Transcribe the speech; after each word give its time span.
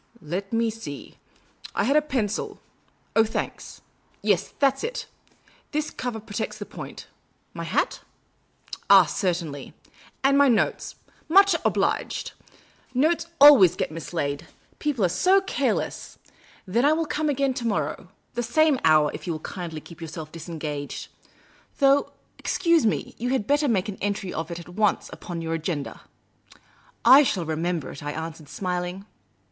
"Let 0.35 0.51
me 0.51 0.71
see; 0.71 1.19
I 1.75 1.83
had 1.83 1.95
a 1.95 2.01
pencil; 2.01 2.59
oh, 3.15 3.23
thanks; 3.23 3.81
yes, 4.23 4.55
that 4.57 4.77
is 4.77 4.83
it. 4.83 5.05
This 5.73 5.91
cover 5.91 6.19
protects 6.19 6.57
the 6.57 6.65
point. 6.65 7.05
My 7.53 7.65
hat? 7.65 8.01
Ah, 8.89 9.05
certainly. 9.05 9.75
And 10.23 10.39
my 10.39 10.47
notes; 10.47 10.95
much 11.29 11.55
obliged; 11.63 12.31
notes 12.95 13.27
always 13.39 13.75
get 13.75 13.91
mislaid. 13.91 14.47
People 14.79 15.05
are 15.05 15.07
so 15.07 15.39
careless. 15.39 16.17
Then 16.65 16.83
I 16.83 16.93
will 16.93 17.05
come 17.05 17.29
again 17.29 17.53
to 17.53 17.63
The 17.63 17.69
Urbane 17.69 17.79
Old 17.79 17.89
Gentleman 17.89 18.03
i6i 18.07 18.07
morrow; 18.07 18.13
the 18.33 18.41
same 18.41 18.79
hour, 18.83 19.11
if 19.13 19.27
you 19.27 19.33
will 19.33 19.39
kindl)' 19.39 19.83
keep 19.83 20.01
yourself 20.01 20.31
disengaged. 20.31 21.09
Though, 21.77 22.11
excuse 22.39 22.87
me, 22.87 23.13
you 23.19 23.29
had 23.29 23.45
better 23.45 23.67
make 23.67 23.87
an 23.87 23.99
entry 24.01 24.33
of 24.33 24.49
it 24.49 24.59
at 24.59 24.69
once 24.69 25.11
upon 25.13 25.43
your 25.43 25.53
agenda."" 25.53 26.01
I 27.05 27.21
shall 27.21 27.45
remember 27.45 27.91
it,*' 27.91 28.01
I 28.01 28.13
answered, 28.13 28.49
smiling. 28.49 29.05